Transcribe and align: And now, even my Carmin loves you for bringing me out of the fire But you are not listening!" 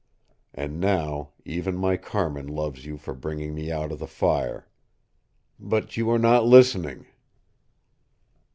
And 0.55 0.79
now, 0.79 1.33
even 1.45 1.77
my 1.77 1.95
Carmin 1.95 2.47
loves 2.47 2.87
you 2.87 2.97
for 2.97 3.13
bringing 3.13 3.53
me 3.53 3.71
out 3.71 3.91
of 3.91 3.99
the 3.99 4.07
fire 4.07 4.67
But 5.59 5.95
you 5.95 6.09
are 6.09 6.17
not 6.17 6.43
listening!" 6.43 7.05